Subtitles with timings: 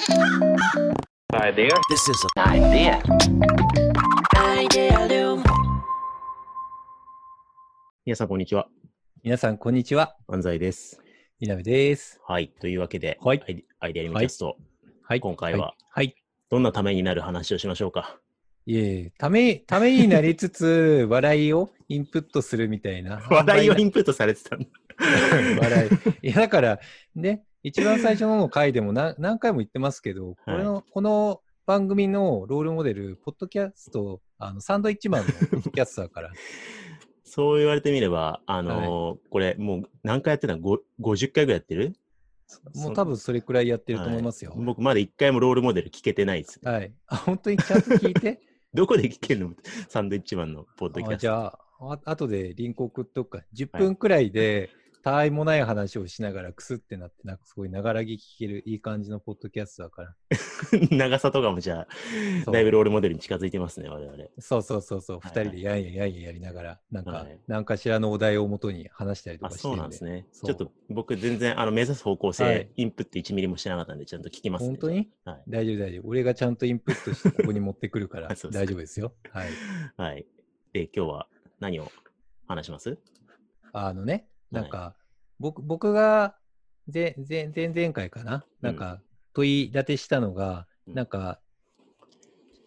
[0.00, 1.68] Idea.
[1.90, 3.02] This is an idea.
[4.34, 5.44] Idealum.
[8.06, 8.68] 皆さん、こんにちは。
[9.22, 10.16] 皆さん、こんにちは。
[10.26, 11.02] 安西です。
[11.38, 12.18] 南です。
[12.26, 12.48] はい。
[12.48, 14.56] というわけで、はいアイデアイデアリムキャスト、
[15.02, 15.20] はい。
[15.20, 16.14] 今回ははい。
[16.50, 18.16] どんなためになる話をしましょうか？
[18.64, 23.18] いえため、 ためになりつつ、笑いをインプットするみたいな。
[23.28, 24.66] 話題をインンプットされてたんだ。
[25.60, 25.88] 笑
[26.22, 26.28] い。
[26.28, 26.80] いや、だから、
[27.14, 36.32] ね、一番最初の回でも何 何回も言ってますけど、これの、この番組のロールモデル、ポッドキャスト、あのサンドイッチマンのポッドキャストだから。
[37.24, 41.92] そう言われてみれば、あのーこれ、もう何回やってたのご ?50 回ぐらいやってる？
[42.74, 44.50] もう多分それくらいやってると思いますよ。
[44.50, 46.60] はい僕、まだ1回もロールモデル聞けてないです。
[46.64, 46.92] はい。
[47.06, 48.40] あ、本当にちゃんと聞いて？
[48.74, 49.54] どこで聞けるの？
[49.88, 51.14] サンドイッチマンのポッドキャスト。
[51.14, 51.58] あじゃあ、
[51.92, 53.44] あ後でリンク送っとくか。
[53.54, 54.70] 10分くらいで、
[55.02, 60.14] たわいもない話をしながらクスってなって、なんかすごいながら聞けるいい感じのポッドキャストだから。
[60.90, 61.86] 長さとかもじゃ
[62.46, 64.24] あ、だいぶロールモデルに近づいてますね、我々。
[64.38, 70.26] そうそうそうそう、はい二人でやんやんやんやんやりながら、なんか、はい何かしらのお題をもとに話したりとあ、かしてそうるなんですね。
[70.32, 74.68] ちょっと僕、全然あの目指す方向性、はいインプット1ミリもしてなかったんで、ちゃんと聞きますね。
[74.68, 75.10] 本当に？
[75.24, 75.42] はい。
[75.48, 76.08] 大丈夫大丈夫。
[76.08, 79.14] 俺がちゃんとインプットしてここに持ってくるから 大丈夫ですよ。
[79.30, 79.48] はい。
[79.96, 80.26] はい。
[80.72, 81.90] で、今日は何を
[82.46, 82.98] 話します？
[83.72, 84.96] あのね、なんか、
[85.38, 86.36] 僕僕が
[86.92, 89.00] 前前前々回かな、なんか
[89.32, 91.40] 問い立てしたのが、うんなんか、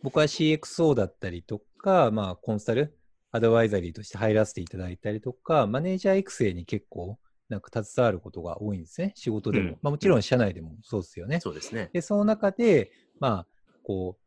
[0.01, 2.97] 僕は CXO だったりとか、まあ、コンサル、
[3.31, 9.69] アドバイザリーとして入らせていただいたりとか、マネージャー育成に結構、なんか携わることが多いんですね、仕事でも。
[9.69, 11.41] うんまあ、もちろん社内でもそうですよね。
[11.41, 11.89] そうですね。
[11.91, 13.47] で、その中で、まあ、
[13.83, 14.17] こ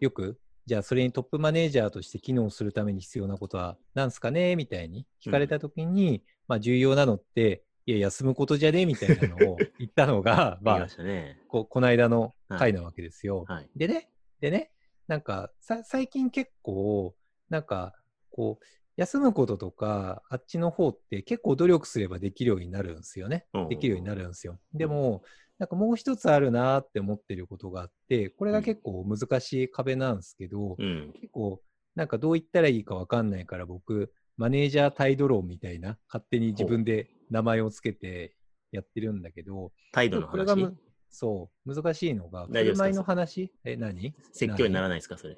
[0.00, 4.56] う、よく、じゃあそれにトップマネージャーとして機能するために必要なことは何すかね？
[4.56, 8.86] みたいに聞かれたときに、まあ重要なのって、いや、休むことじゃね？
[8.86, 11.40] みたいなのを 言ったのが、まあね。
[11.48, 13.44] ここの間の回なわけですよ。
[13.46, 13.68] はい。
[13.76, 14.72] でね、でね、
[15.06, 17.14] なんかさ、最近結構、
[17.50, 17.94] なんか、
[18.30, 18.64] こう、
[18.96, 23.46] 休むこととか、あっちの方って結構努力すればできるようになるんですよね。
[23.52, 24.58] うんできるようになるんですよ。
[24.72, 25.22] でも、
[25.58, 31.12] なんかもう一つあるなーって思ってることがあって、これが結構難しい壁なんですけど、うん。
[31.14, 31.60] 結構、
[31.94, 38.34] なんかどう言ったらいいかわかんないから、僕、マネージャー態度論みたいな、勝手に自分で名前をつけて
[38.72, 40.76] やってるんだけど、態度の話これがむ、
[41.08, 43.52] そう、難しいのが、振る舞いの話？
[43.64, 44.14] え、何？
[44.32, 45.36] 説教にならないですか、それ。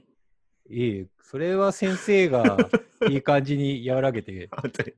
[0.69, 2.71] いえ、それは先生が
[3.11, 4.49] いい感じに和らげて。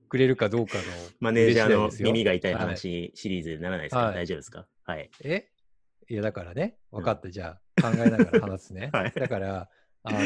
[0.09, 0.83] くれるかどうかの
[1.21, 2.63] マネージャーの耳が痛いはい。
[2.63, 4.15] 話シリーズでならないですか、はい。
[4.15, 4.67] 大丈夫ですか？
[4.85, 5.11] はい。
[5.25, 5.49] え？
[6.09, 8.91] いや、だからね、分かった、じゃあ、考えながら話すね。
[8.95, 9.13] はい。
[9.15, 9.69] だから、
[10.05, 10.19] あの、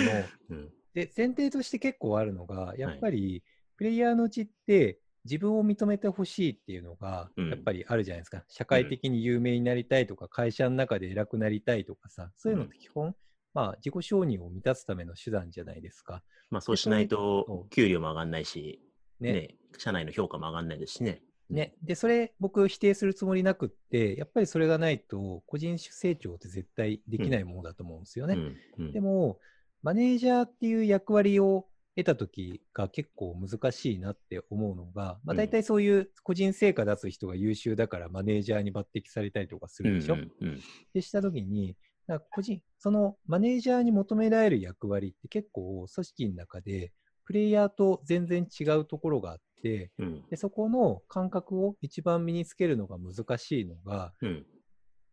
[0.50, 0.72] うん。
[0.94, 3.42] で、前提として結構あるのが、やっぱり、
[3.82, 8.44] プレイヤーのうちって、自分を認めてほしいっていうのが、うんやっぱりあるじゃないですか。
[8.46, 13.16] 社会的に有名になりたいとか、会社の中で偉くなりたいとかさ、そういうのって基本、
[13.54, 16.22] まあ、自己承認を満たすための手段じゃないですか。
[16.48, 18.80] まあそうしないと、給料も上がんないし、
[19.18, 19.32] ね。
[19.32, 21.20] ね、社内の評価も上がんないですしね。
[21.50, 28.34] ね、で、それ、僕、否定するつもりなくって、やっぱりそれがないと、個人成長って絶対できないものだと思うんですよね。
[28.34, 28.56] うん。
[28.78, 29.40] うんでも、
[29.82, 35.36] マネージャーっていう役割を得た時が結構難しいなって思うのが、まあ、うん。
[35.36, 40.14] 大体そういう個人成果出す人が優秀だからマネージャーに抜擢されたりとかするでしょ？
[40.14, 40.60] うんうんうん。
[40.94, 41.76] でした時に、
[42.06, 46.92] か個人、そのマネージャーに求められる役割って結構組織の中で
[47.24, 50.22] プレイヤーと全然違うところがあって、うん。
[50.30, 54.46] でそこの感覚を一番身につけるのが難しいのが、うん。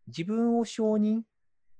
[0.07, 1.22] 自分を承認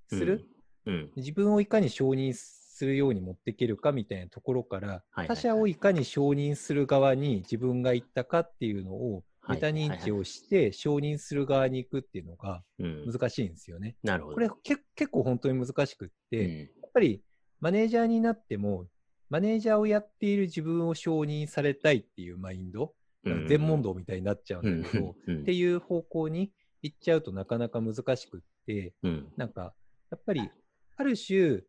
[0.08, 0.46] する、
[0.86, 1.12] うん。
[1.16, 9.58] 自分をいかに承認するように持っていけるかみたいなところから、他者をいかに承認する側に自分が行ったかっていうのをはい。
[9.58, 13.12] メタ認知をして承認する側に行くっていうのがうん。
[13.12, 13.96] 難しいんですよね。
[14.04, 14.36] なるほど。
[14.36, 16.58] これけ結構本当に難しくって、うん。
[16.60, 17.24] やっぱり
[17.60, 18.86] マネージャーになっても
[19.30, 22.94] マネージャーをやっている自分を承認されたいっていうマインド、
[23.26, 25.42] うん全問答みたいになっちゃうんだけど、うん。
[25.42, 26.52] っていう方向に
[26.82, 29.28] 行っちゃうとなかなか難しくって、うん。
[29.36, 29.74] なんか、
[30.10, 30.50] やっぱり、
[30.96, 31.62] ある種、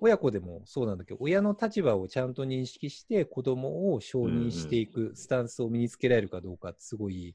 [0.00, 7.34] 親子でもそうなんだけど、親の立場をちゃんと認識して、子供を承認していくスタンスを身につけられるかどうかって、すごい、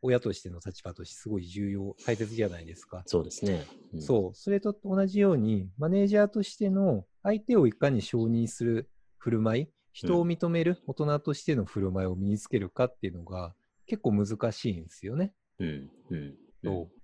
[0.00, 3.02] 親としての立場としてすごい重要、大切じゃないですか。
[3.06, 3.66] そうですね。
[3.92, 4.00] うん。
[4.00, 8.88] そう、それと同じように、マネージャーとしての相手をいかに承認する
[9.18, 13.54] 振る舞い、人を認める大人としての振る舞いを身につけるかっていうのが
[13.86, 15.32] 結構難しいんですよね。
[15.58, 15.90] うん。
[16.10, 16.36] うん。
[16.62, 16.98] そう。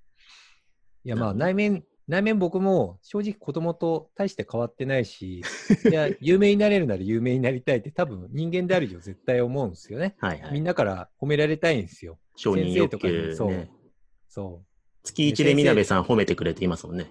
[1.05, 5.43] いや、まあ内面、内面僕も正直子供と大して変わってないし、
[5.91, 10.15] いや、有名になれるなら有名になりたいって多分人間であるよ絶対思うんですよね。
[10.19, 10.53] はいはい。
[10.53, 12.19] みんなから褒められたいんですよ。
[12.37, 13.71] 承認欲求とかにそうね。
[14.29, 14.63] そ
[15.03, 17.11] 月一でみなべさん褒めてくれていますもんね。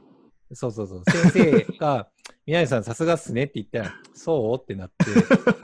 [0.51, 0.55] う。
[0.55, 1.03] そうそうそう。
[1.05, 2.09] 先生が、
[2.45, 4.61] 宮根さんさすがっすねって言ったら、そう？
[4.61, 5.05] ってなって、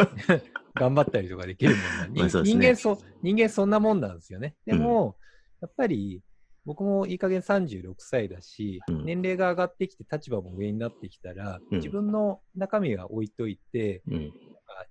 [0.73, 2.21] 頑張ったりとかできるもんな。
[2.21, 4.55] まあそうですね人間そ、人間そんなもんなんですよね。
[4.65, 5.17] でも、
[5.61, 6.23] やっぱり、
[6.65, 9.05] 僕もいい加減36歳だし、うん。
[9.05, 11.77] 年齢が上がってきて立場も上になってきたら、うん。
[11.77, 14.33] 自分の中身は置いといて、うん。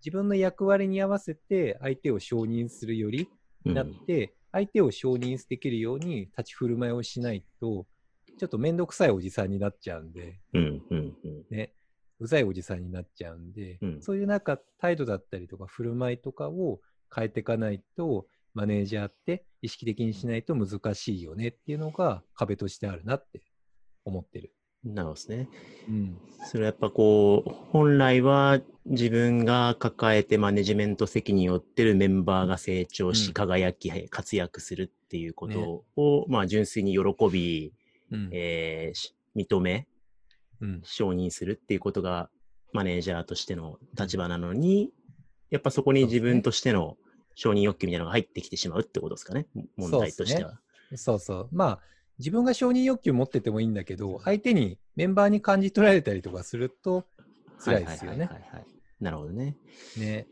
[0.05, 3.29] 自分の役割に合わせて相手を承認するより
[3.65, 3.75] うん。
[3.75, 7.87] なって、相手を承認できるように立ち振る舞いをしないと、
[8.39, 10.41] ちょっと面倒くさいおじさんになっちゃうんで。
[11.51, 11.75] ね、
[12.21, 14.03] うざいおじさんになっちゃうんで、うん。
[14.03, 16.81] そういうなんか態度だったりとか振る舞いとかを
[17.15, 18.27] 変えていかないと、
[18.59, 23.41] マネージャーって意識的にしないと難しいよねっていうのが壁としてあるなって
[24.05, 24.53] 思ってる。
[24.85, 25.49] なるほどですね。
[25.89, 26.19] うん。
[26.45, 37.01] それはやっぱこう、本来は自分が抱えてマネジメント責任を負ってるメンバーが成長し、うん輝き、活躍するっていうことを、まあ純粋に喜
[37.31, 37.73] び、
[38.11, 38.29] うん。
[38.33, 39.87] えーし認め、
[40.61, 40.81] うん。
[40.83, 42.29] 承認するっていうことが
[42.73, 44.91] マネージャーとしての立場なのに、
[45.51, 46.97] やっぱそこに自分としての
[47.39, 49.47] 承認欲求みたいなのが入ってきてしまうってことですかね、
[49.77, 50.59] 問題としては。
[50.97, 51.49] そうそう。
[51.53, 51.81] まあ、
[52.19, 57.07] 自分が承認欲求持っててもいいんだけど、相手に、メンバーに感じ取られたりとかすると、
[57.61, 58.29] 辛いですよね
[59.01, 59.57] なるほどね。
[59.97, 60.27] ね。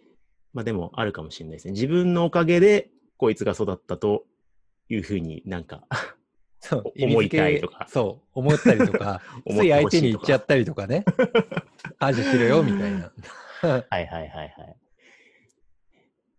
[0.52, 1.72] まあでもあるかもしれないですね。
[1.72, 4.24] 自分のおかげでこいつが育ったと
[4.88, 5.84] いうふうになんか
[6.58, 11.04] そうお 思いたいとかそう、思ったりとか、 思つい相手に言っちゃったりとかね。
[12.00, 13.12] 感謝しろよ、みたいな。
[13.60, 14.76] はいはいはいはい。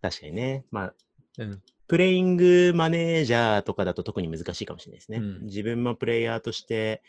[0.01, 0.65] 確かにね。
[0.71, 0.93] まあ、
[1.39, 1.61] うん。
[1.87, 5.19] プレイングマネージャーとかだと特に難しいかもしれないですね。
[5.19, 7.01] うん自分もプレイヤーとして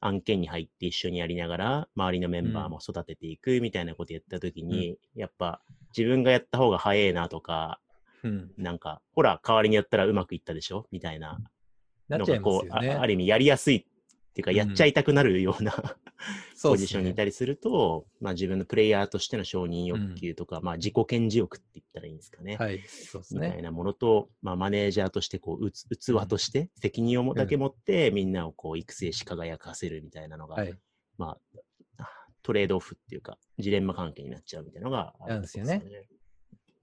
[0.00, 5.60] 案件に入って一緒にやりながら、周りのメンバーも育てていくみたいなことやったときに、やっぱ
[5.96, 7.80] 自分がやった方が早いなとか、
[8.22, 8.50] うん。
[8.58, 11.38] なんか、ほら、代わりにやったらうまくいったでしょみたいな
[12.10, 13.00] のがこう、ねあ。
[13.00, 13.86] ある意味やりやすい
[14.36, 15.72] っていうか、うんやっちゃいたくなるような、
[16.54, 22.56] そうっすねポジションにいたりすると、まあ自分のプレイヤーとしての承認欲求とか、まあ自己顕示欲って言ったらいいんですかね。
[22.56, 23.46] はい、そうですね。
[23.46, 30.74] みたいなものと、まあマネージャーとしてこう、うつ器として、責任をもだけ持って、みんなをこう育成し輝かせるみたいなのが、はい。
[31.16, 31.38] ま
[31.98, 32.06] あ、
[32.42, 36.16] トレードオフっていうか、ジレンマ関係になっちゃうみたいなのがあるなんですよねとこです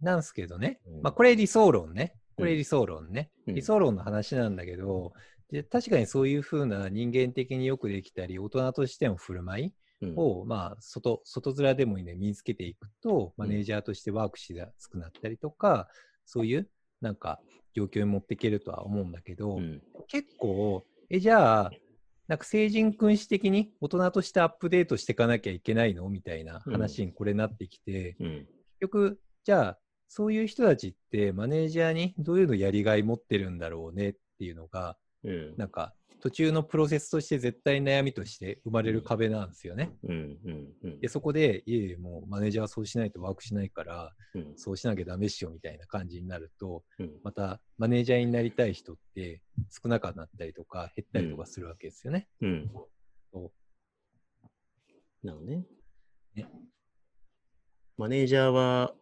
[0.02, 0.82] なんすけどね。
[0.88, 2.16] うんまあ、これ理想論ね。
[2.36, 3.30] これうん理想論ね。
[3.48, 5.14] うん理想論の話なんだけど、
[5.54, 10.14] で確かにそういうふうな人間的によくできたり、大人としての振る舞いうん。
[10.18, 15.88] を、まあ、外、外面でもいいね、身につけていくと、マネージャーとしてワークしやすくなったりとか、
[16.26, 16.70] そういう、
[17.00, 17.40] なんか、
[17.74, 19.82] 状況に持っていけるとは思うんだけど、うん。
[20.08, 21.72] 結構、え、じゃあ、
[22.28, 26.10] なんか成人君子的に大人としてアップデートしていかなきゃいけないの？
[26.10, 28.28] みたいな話にこれなってきて、うん。
[28.38, 28.48] 結
[28.82, 29.80] 局、じゃあ、
[30.10, 35.94] そういう人たちってマネージャーにどういうのやりがい持ってるんだろうねっていうのが、うんなんか
[36.24, 39.92] 途中のプロセスとして絶対悩みとして生まれる壁なんですよね。
[40.04, 52.30] うんうんうんで、そこで、いえいえ、もうマネージャーはそうしないとワークしないから、うんそうしなきゃダメっしょみたいな感じになると、うんまたマネージャーになりたい人って少なくなったりとか減ったりとかするわけですよね。
[52.40, 52.72] うん
[53.34, 53.52] そ
[55.24, 55.66] なのね。
[56.36, 56.48] ね
[57.98, 58.94] マネージャーは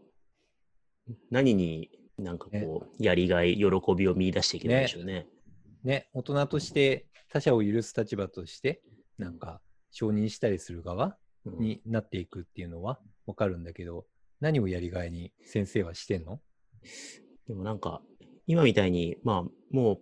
[1.29, 3.65] 何になんかこう、やりがい、喜
[3.95, 5.27] びを見出していけるんでしょうね。
[5.40, 5.40] う
[5.83, 8.81] ね、大人として他者を許す立場として、
[9.17, 9.61] なんか
[9.91, 11.59] 承認したりする側うん。
[11.59, 14.05] になっていくっていうのはわかるんだけど、
[14.41, 16.39] 何をやりがいに先生はしてんの？
[17.47, 18.03] でもなんか、
[18.45, 19.99] 今みたいに、まあ、も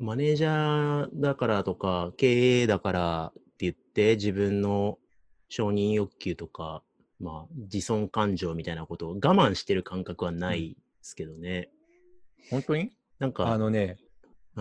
[0.00, 4.98] う、マネージャーだからとか、経営だからって言って、自分の
[5.48, 6.82] 承認欲求とか、
[7.20, 11.70] まあ、自尊感情みたいなことを我慢してる感覚はないですけどね。
[12.50, 12.90] 本当に？
[13.20, 13.98] なんか、あのね、はい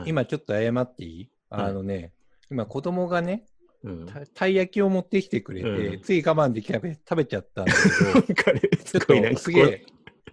[0.05, 1.29] 今ちょっと謝っていい？
[1.49, 1.65] はい。
[1.65, 2.11] あのね、
[2.51, 3.45] 今子供がね、
[3.83, 6.01] うん、たたい焼きを持ってきてくれて、うん。
[6.01, 9.85] つい我慢できなくて食べちゃったんだけど、ちょっすごいなんかとすげえ、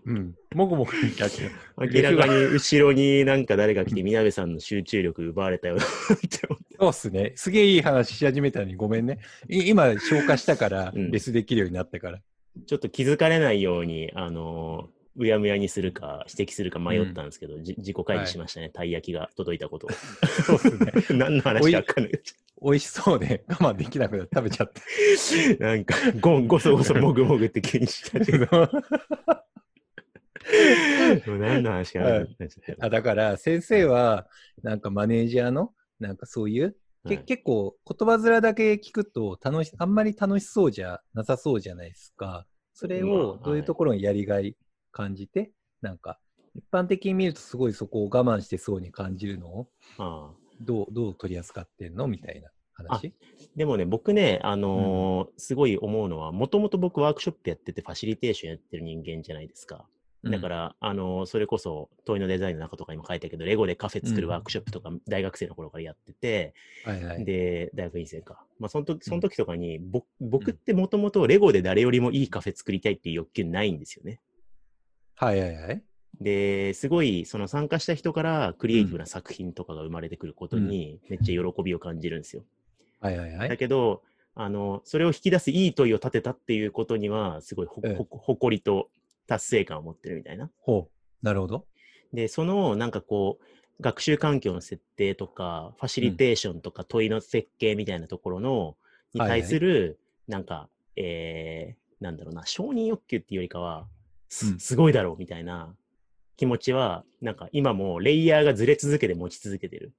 [0.07, 1.87] うん、もぐもぐになっちゃう。
[1.87, 5.85] 明らかに後ろになんか誰が来て、みなべさんの集中力奪われたような。
[5.85, 5.87] っ
[6.19, 7.33] て思ってそうっすね。
[7.37, 9.21] すげえいい話し始めたのにごめんね。
[9.49, 11.11] い今消化したから、うん。
[11.11, 12.19] レスできるようになったから。
[12.67, 19.91] ちょっと気づかれないように、あのーうやむやにするか、指摘するか迷ったんですけど、じ自己開示しましたね、たい焼きが届いたことを。
[20.47, 20.93] そうっすね。
[21.19, 22.13] 何の話か分かんない。
[22.63, 25.65] 美味しそうで我慢できなくなって食べちゃった。
[25.65, 28.47] なんか、ごん、ごそごそもぐもぐって気にし始め
[31.27, 32.37] もう何の話かなはい
[32.81, 34.27] あだから先生は
[34.63, 36.77] なんかマネージャーのなんかそういう、
[37.07, 42.47] けはい結構言葉面だけ聞くと楽しあんまり楽しそうじゃなさそうじゃないですか。
[42.75, 44.57] それまあをどういうところにやりがい
[44.93, 46.19] 感じて、なんか
[46.55, 49.49] 一般的に見るとすごいそこを我慢してそうに感じるの？
[49.49, 49.69] を
[50.61, 52.07] どうどう取り扱ってんの？
[52.07, 53.15] みたいな話？
[53.57, 59.87] でもね、僕ね、あのーすごい思うのは、もともと僕ワークショップやってて、ファシリテーションやってる人間じゃないですか。
[60.25, 67.25] だからら、あのーそれこそ、問いのデザインの中とかにも書いたけど、レゴでカフェ作るワークショップとか、大学生の頃からやってて、はいはい。
[67.25, 68.45] で、大学院生か。
[68.61, 74.21] まあ、その時、その時とかに、ぼ僕ってもともとレゴで誰よりもいいカフェ作りたいっていう欲求ないんですよね。
[75.25, 75.83] はいはいはい。
[76.21, 82.43] で、すごい、その参加した人からクリエイティブな作品とかが生まれてくることに、めっちゃ喜びを感じるんですよ。
[83.01, 83.49] はいはいはい。
[83.49, 84.03] だけど、
[84.35, 88.91] あの、それを引き出すいい問いを立てたっていうことには、すごいほ、ええほ誇りと
[89.27, 90.51] 達成感を持ってるみたいな。
[90.61, 91.27] ほう。
[91.27, 91.67] なるほど。
[92.13, 98.77] で、その、なんかこう、学習環境の設定とか、ファシリテーションとか問いの設計みたいなところの、
[99.15, 99.99] にはいはい対する、
[100.29, 103.87] なんか、えー、なんだろうな、承認欲求っていうよりかは、
[104.33, 105.77] すうんすごいだろうみたいな
[106.37, 109.93] 気持ちは、なんか今もレイヤーがずれ続けて持ち続けてる。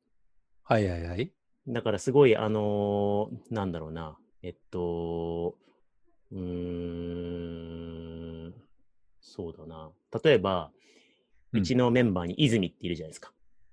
[0.64, 1.32] はいはいはい。
[1.68, 5.56] だからすごい、あのーなんだろうな、えっと、
[6.32, 6.40] うー
[8.48, 8.54] ん、
[9.22, 9.92] そうだな。
[10.24, 10.84] 例えば、うん
[11.56, 13.32] うちのメンバーに泉っているじゃないですか。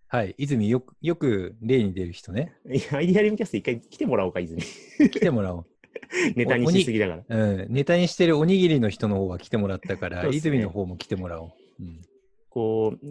[0.08, 0.34] はい。
[0.36, 2.52] 泉よく、よく例に出る人ね。
[2.70, 4.60] いやアイディアリムキャスト一回来てもらおうか、泉。
[4.60, 5.66] 来てもらおう。
[6.36, 7.36] ネタにしすぎだから。
[7.36, 7.66] うん。
[7.68, 11.50] ネタにしてるおにぎりの人の方は来てもらったから、ね泉の方も来てもらおう。
[11.80, 12.00] うん。
[12.48, 13.06] こう、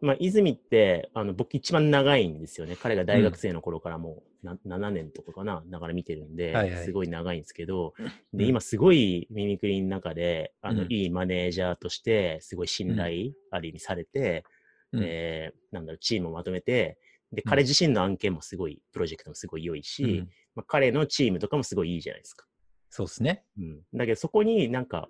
[0.00, 2.76] まあ、泉って、あの、僕一番長いんですよね。
[2.76, 7.94] 彼が大学生の頃からもう、な7年とかかな、だから見てるんで、はいはいすごい長いんですけど、
[8.32, 14.44] で、うん今すごいミミクリの中で、あの、うんいいマネージャーとして、すごい信頼、ある意味されて、
[14.92, 16.98] うんえーなんだろう、チームをまとめて、
[17.32, 22.46] で、うん彼自身の案件もすごい、プロジェクトもすごい良いし、うんまあ、彼のチームとかもすごいいいじゃないですか。
[22.90, 23.44] そうですね。
[23.58, 25.08] うん、だけどそこになんか、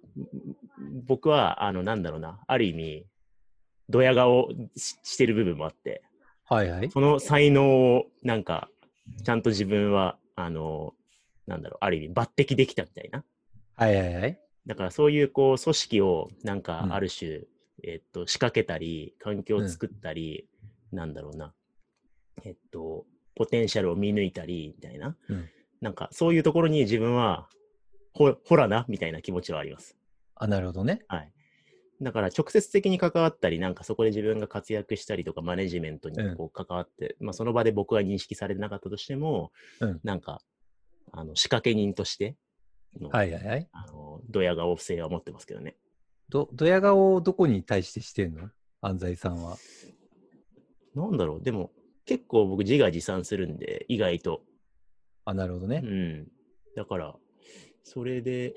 [0.80, 3.06] ん僕は、あの、なんだろうな、ある意味、
[3.88, 6.02] ドヤ顔ししてる部分もあって、
[6.44, 6.90] はいはい。
[6.90, 8.68] その才能を、なんか、
[9.25, 10.94] ちゃんと自分は、あの、
[11.46, 13.25] なんだろう、ある意味抜擢できたみたいな。
[13.76, 14.40] はいはいはい。
[14.66, 17.42] だからそういう、こう、組織を、なんかう、んある種、
[17.84, 20.48] えっと、仕掛けたり、環境を作ったり、
[20.92, 21.54] なんだろうな、
[22.49, 25.17] えっと、ポテンシャルを見抜いたり、みたいな。
[25.28, 25.49] うん
[25.81, 27.49] なんか、そういうところに自分は、
[28.12, 29.97] ほ、ほらな、みたいな気持ちはあります。
[30.35, 31.05] あ、なるほどね。
[31.07, 31.33] はい。
[32.02, 40.43] だから直接的に関わったり、なんかそこで自分が活躍したりとか、マネジメントにうんこう関わって、まあその場で僕は認識されてなかったとしても、うんなんか、
[41.12, 42.35] あの、仕掛け人として
[43.00, 43.69] の、はいはいはい。
[43.71, 45.76] あの、ドヤ顔性は持ってますけどね。
[46.28, 48.50] ど、ドヤ顔をどこに対してしてんの？
[48.81, 49.57] 安西さんは。
[50.97, 51.71] なんだろう、でも
[52.09, 54.43] 結構僕自画自賛するんで、意外と。
[55.27, 55.87] あ、なるほどねう。
[55.87, 56.29] ん。
[56.75, 57.15] だから、
[57.83, 58.55] それで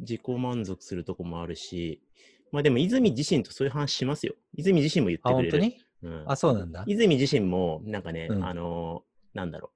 [0.00, 2.02] 自己満足するとこもあるし、
[2.50, 4.34] まあでも泉自身とそういう話しますよ。
[4.54, 5.60] 泉自身も言ってあ、くれる。
[5.60, 5.76] 本当に？
[6.02, 6.84] うんあ、そうなんだ。
[6.86, 9.70] 泉自身も、なんかね、うんあのーなんだろ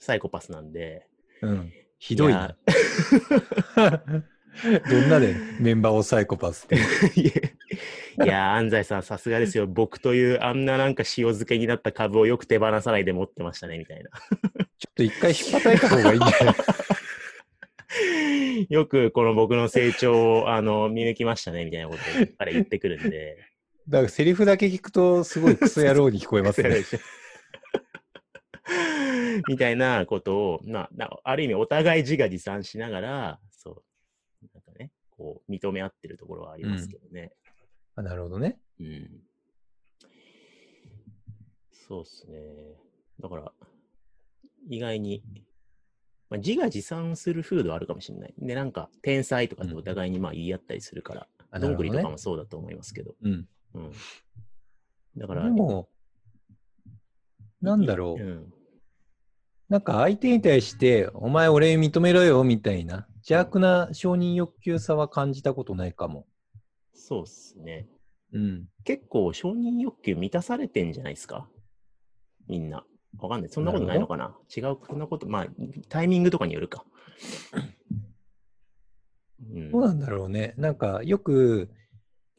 [0.00, 1.08] う、サイコパスなんで、
[1.42, 1.72] うん。
[1.98, 2.56] ひどいな。
[4.90, 6.76] どんなでメンバーをサイコパスって。
[8.24, 9.66] いや安西さん、さすがですよ。
[9.66, 14.10] 僕というあんななんか塩漬けになった株をよく手放さないで持ってましたね、みたいな。
[14.78, 18.66] ちょっと一回引っ叩いた方がいいんじゃない？
[18.70, 23.36] よくこの僕の成長をあの見抜きましたね、みたいなことを彼言ってくるんで。
[23.88, 26.70] だからセリフだけ聞くとすごいクソ野郎に聞こえますね。
[29.48, 33.38] みたいなことを、まあ、なある意味お互い自画自賛しながら、
[35.16, 37.32] こう、認め合ってるところはありますけどね。
[37.94, 38.58] あなるほどね。
[38.80, 39.10] うん。
[41.70, 42.36] そうっすね。
[43.20, 43.52] だから、
[44.68, 45.22] 意外に、
[46.28, 48.34] まあ、自画自賛する風土はあるかもしれない。
[48.38, 53.14] で、なんか、天才とかってお互いにまあ言い合ったりするから、あどんぐりとかもそうだと思いますけど。
[53.22, 53.48] うん。
[53.74, 53.92] うん。
[55.16, 55.88] だから、も、
[57.62, 58.22] なんだろう。
[58.22, 58.52] うん。
[59.68, 66.26] なんか相手に対して、お前俺認めろよみたいな邪悪な承認欲求さは感じたことないかも。
[66.94, 67.88] そうっすね。
[68.32, 68.66] うん。
[68.84, 71.48] 結構承認欲求満たされてんじゃないですか？
[72.46, 72.84] みんな。
[73.18, 73.50] わかんない。
[73.50, 74.36] そんなことないのかな？
[74.56, 75.46] 違う、そんなこと、まあ、
[75.88, 76.84] タイミングとかによるか。
[79.52, 80.54] うんどうなんだろうね。
[80.56, 81.68] なんかよく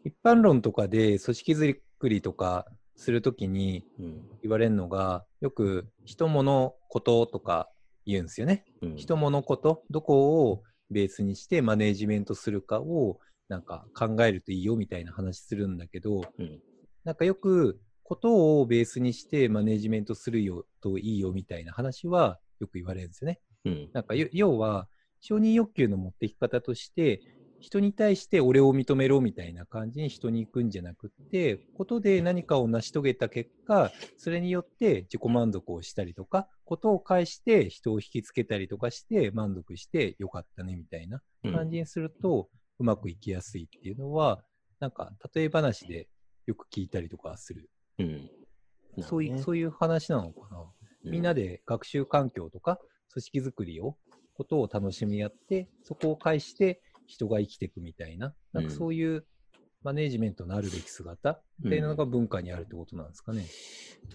[0.05, 2.65] 一般論とかで組織作りとか
[2.95, 7.69] するときにうん言われるのが、よく人物こととか
[8.05, 8.63] 言うんですよね。
[8.81, 16.59] うん人物こと、どこをベースにしてマネージメントするかをなんか考えるといいよみたいな話するんだけど、うん
[17.03, 23.39] なんかよくことをベースにしてマネージメントするよといいよみたいな話はよく言われるんですよね。
[23.63, 24.89] うんなんかよ要は
[25.21, 27.21] 承認欲求の持っていき方として
[27.59, 44.43] 人に対して俺を認めろみたいな感じに人に行くんじゃなくってことで何かを成し遂げた結果それによって自己満足をしたりとかことを介して人を引きつけたりとかして満足してよかったねみたいなうん感じにするとうまくいきやすいっていうのは、
[44.79, 46.07] なんか例え話で
[46.45, 47.69] よく聞いたりとかする。
[47.99, 48.29] うん。
[49.01, 50.63] そういう、うそういう話なのかな。
[51.03, 52.79] みんなで学習環境とか
[53.13, 53.95] 組織づくりを、
[54.35, 59.25] ことを楽しみやって、そこを介して人が生きていくみたいな、なんかうんそういう
[59.83, 63.45] マネージメントのあるべき姿みたいなのが文化にあるってことなんですかね。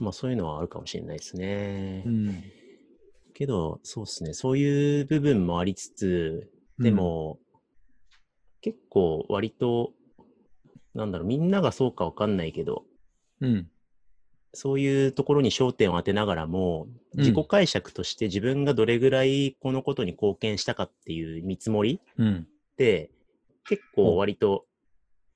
[0.01, 2.03] まあそういうのはあるかもしれないですね。
[2.07, 2.45] うん。
[3.35, 4.35] けど、そうですね。
[4.35, 7.39] そういう部分もありつつ、でも、
[8.61, 9.93] 結構割と、
[10.95, 12.85] なんだろう、みんながそうかわかんないけど、
[13.41, 13.69] うん、
[14.55, 22.47] そういうところに焦点を当てながらも、うん自己解釈として自分がどれぐらいこのことに貢献したかっていう見積もりうん。
[22.49, 23.11] って、
[23.69, 24.65] 結構割と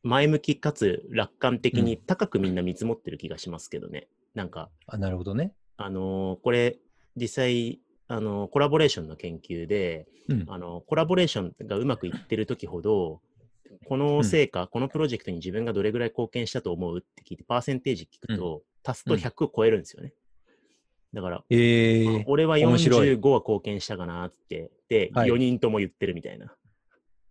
[0.06, 4.06] 前向きかつ楽観的に高くみんな見積もってる気がしますけどね。
[4.34, 5.52] なんか、あ、なるほどね。
[5.76, 6.78] あのーこれ、
[7.16, 10.44] 実際、あのーコラボレーションの研究で、うん。
[10.48, 13.20] あの、コラボレーションがうまくいってる時ほど、
[13.88, 20.12] この成果、このプロジェクトに自分がどれぐらい貢献したと思うって聞いて、パーセンテージ聞くと、足すとうん100を超えるんですよね。
[21.12, 26.54] だから、えー、俺は面白い45は貢献したかなって、で、はい4人とも言ってるみたいな。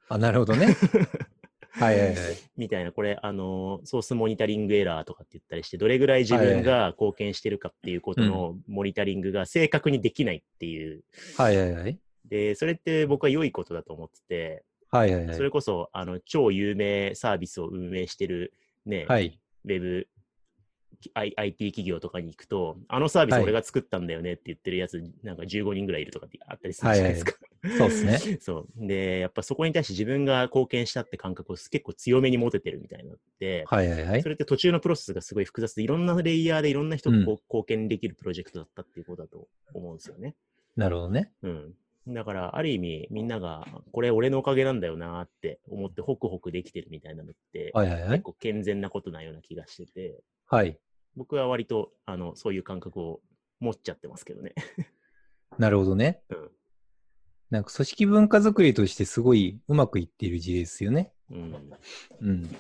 [0.10, 0.76] あ、なるほどね。
[1.78, 2.18] はいはいはい。
[2.58, 11.04] みたいな、これ、あの、ソースモニタリングエラーとかって言ったりして、どれぐらい自分が貢献してるかっていうことのモニタリングが正確にできないっていう。
[11.38, 12.00] はいはいはい。
[12.26, 15.36] で、それって僕は良いことだと思ってて、はいはいはい。
[15.36, 18.54] それこそ、あの、超有名サービスを運営してる、
[18.86, 19.38] ね、はい。
[19.66, 20.08] ウェブ、
[21.14, 27.34] I- IT 企業とかに行くと、あのサービスはい俺が作ったんだよねって言ってるやつ、なんか15人ぐらいいるとかってあったりするじゃないですか。
[27.78, 28.18] そうですね。
[28.42, 28.88] そう。
[28.88, 34.30] で、やっぱそこに対して自分が貢献したって感覚を結構強めに持ててるみたいなのって、はいはいはいそ。
[34.30, 40.36] れって途中のプロセスがすごい複雑で、いろんなレイヤーでいろんな人がこううん貢献できるプロジェクトだったっていうことだと思うんですよね。
[40.76, 41.32] なるほどね。
[41.42, 41.74] うん。
[42.08, 48.10] だから、ある意味、みんなが、これ俺のおかげなんだよなって思って、ホクホクできてるみたいなのって、はいはいはい。
[48.12, 50.78] 結構健全なことなような気がしてて、はい。
[51.16, 53.22] 僕は割と、あの、そういう感覚を
[53.60, 54.54] 持っちゃってますけどね。
[55.58, 56.22] なるほどね。
[56.30, 56.52] うん。
[57.50, 61.12] なんか組織文化づくりとしてすごいうまくいっている事例ですよね。
[61.32, 61.74] うん。
[62.22, 62.56] うん。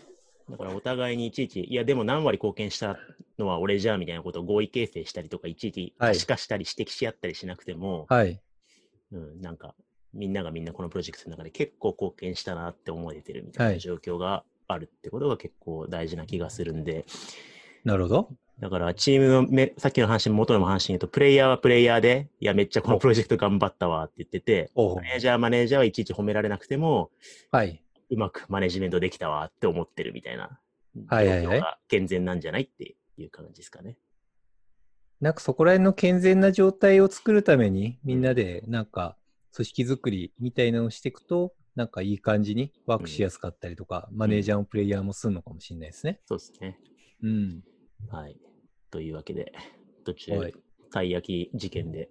[0.49, 2.97] だからお互いにいちいち、いやでも何割貢献した
[3.39, 8.39] のは俺じゃみたいなことを合意形成したりとか、いちいち可視化したり指摘し合ったりしなくても、はい。
[9.11, 9.73] うん、なんか
[10.13, 17.05] みんながみんなこのプロジェクトの中で結構貢献したなって思えてるみたいはない状況があるってことが結構大事な気がするんで、
[17.83, 18.29] なるほど。
[18.59, 27.11] だからチームのめ、さっきの話、元の話に言うと、プレイヤーはプレイヤーで、いや、めっちゃこのプロジェクト頑張ったわって言ってて、マネージャー、マネージャーはいちいち褒められなくても、
[27.51, 27.81] はい。
[28.09, 30.59] うまくマネジメントできたわって思ってるみたいな
[31.07, 33.97] はいはいはい健全なんじゃないっていう感じですかね。
[35.21, 39.17] なんかそこら辺の健全な状態を作るために、みんなでなんか
[39.53, 46.19] 組織づくりみたいなのをしていくと、なんかいい感じにワークしやすかったりとか、マネージャーもプレイヤーもするのかもしれないですね。
[46.25, 46.79] そうですね。
[47.23, 47.63] うん。
[48.09, 48.37] はい。
[48.91, 49.51] というわけで、
[50.05, 50.53] 途中、はい
[50.95, 52.09] たい焼き事件で、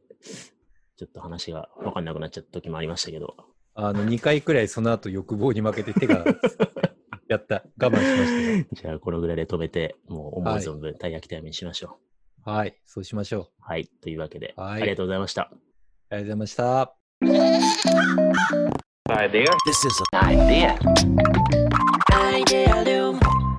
[0.96, 3.34] ちょっと話が分かんなくなっちゃった時もありましたけど、
[3.74, 6.24] あの、2回くらいその後欲望に負けて手が
[7.28, 7.64] やった。
[7.80, 8.66] 我慢しましたよ。
[8.72, 11.98] じゃあこのぐらいで止めて、もう思う存分たい焼きタイムにしましょ
[12.44, 12.76] はい。
[12.84, 13.42] そうしましょう。
[13.42, 13.46] う。
[13.60, 13.86] はい。
[13.86, 15.42] というわけで、はいありがとうございました。
[15.42, 15.58] あり
[16.10, 16.94] がとうございました。
[19.66, 20.78] This is an idea.
[22.12, 23.53] Idea.